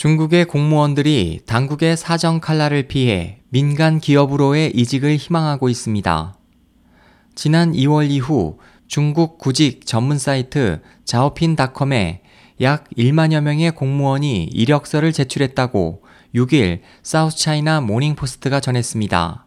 [0.00, 6.38] 중국의 공무원들이 당국의 사정 칼날을 피해 민간 기업으로의 이직을 희망하고 있습니다.
[7.34, 8.56] 지난 2월 이후
[8.88, 12.22] 중국 구직 전문 사이트 자오핀닷컴에
[12.62, 16.02] 약 1만여 명의 공무원이 이력서를 제출했다고
[16.34, 19.44] 6일 사우스차이나 모닝포스트가 전했습니다.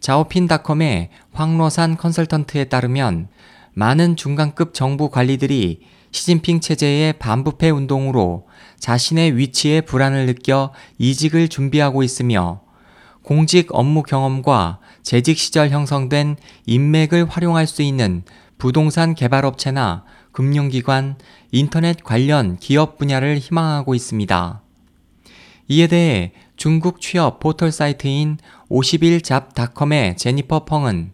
[0.00, 3.28] 자오핀닷컴의 황로산 컨설턴트에 따르면
[3.74, 5.82] 많은 중간급 정부 관리들이
[6.14, 8.46] 시진핑 체제의 반부패 운동으로
[8.78, 12.62] 자신의 위치에 불안을 느껴 이직을 준비하고 있으며
[13.24, 18.22] 공직 업무 경험과 재직 시절 형성된 인맥을 활용할 수 있는
[18.58, 21.16] 부동산 개발업체나 금융기관,
[21.50, 24.62] 인터넷 관련 기업 분야를 희망하고 있습니다.
[25.66, 28.38] 이에 대해 중국 취업 포털 사이트인
[28.70, 31.13] 51잡닷컴의 제니퍼 펑은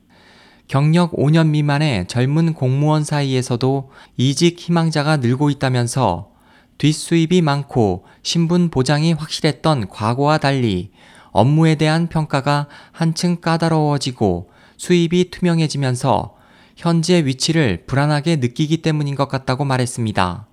[0.71, 6.31] 경력 5년 미만의 젊은 공무원 사이에서도 이직 희망자가 늘고 있다면서
[6.79, 10.93] 뒷수입이 많고 신분 보장이 확실했던 과거와 달리
[11.33, 16.37] 업무에 대한 평가가 한층 까다로워지고 수입이 투명해지면서
[16.77, 20.47] 현재 위치를 불안하게 느끼기 때문인 것 같다고 말했습니다.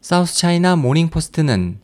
[0.00, 1.80] 사우스차이나 모닝포스트는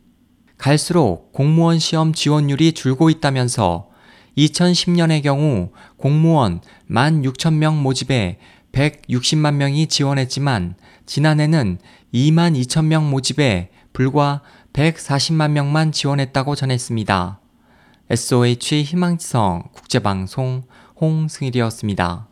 [0.56, 3.88] 갈수록 공무원 시험 지원율이 줄고 있다면서
[4.36, 8.38] 2010년의 경우 공무원 16,000명 모집에
[8.72, 10.74] 160만 명이 지원했지만
[11.06, 11.78] 지난해는
[12.12, 17.40] 2만 2천 명 모집에 불과 140만 명만 지원했다고 전했습니다.
[18.10, 20.64] SOH 희망지성 국제방송
[21.00, 22.28] 홍승일이었습니다.